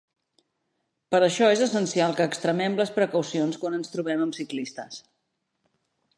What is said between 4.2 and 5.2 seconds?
amb ciclistes.